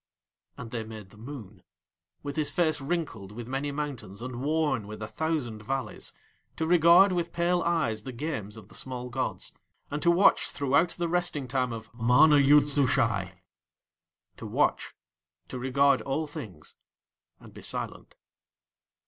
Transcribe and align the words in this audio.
And 0.57 0.71
They 0.71 0.83
made 0.83 1.11
the 1.11 1.17
Moon, 1.17 1.61
with 2.23 2.35
his 2.35 2.49
face 2.51 2.81
wrinkled 2.81 3.31
with 3.31 3.47
many 3.47 3.71
mountains 3.71 4.19
and 4.19 4.41
worn 4.41 4.87
with 4.87 4.99
a 5.03 5.07
thousand 5.07 5.61
valleys, 5.61 6.11
to 6.55 6.65
regard 6.65 7.11
with 7.13 7.31
pale 7.31 7.61
eyes 7.61 8.01
the 8.01 8.11
games 8.11 8.57
of 8.57 8.67
the 8.67 8.73
small 8.73 9.09
gods, 9.09 9.53
and 9.91 10.01
to 10.01 10.09
watch 10.09 10.49
throughout 10.49 10.89
the 10.97 11.07
resting 11.07 11.47
time 11.47 11.71
of 11.71 11.93
MANA 11.93 12.39
YOOD 12.39 12.67
SUSHAI; 12.67 13.43
to 14.37 14.47
watch, 14.47 14.95
to 15.49 15.59
regard 15.59 16.01
all 16.01 16.25
things, 16.25 16.75
and 17.39 17.53
be 17.53 17.61
silent. 17.61 18.15